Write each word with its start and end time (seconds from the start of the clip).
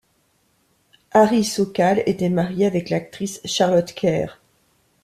Harry 1.11 1.43
Sokal 1.43 2.01
était 2.07 2.31
marié 2.31 2.65
avec 2.65 2.89
l'actrice 2.89 3.39
Charlotte 3.45 3.93
Kerr. 3.93 4.39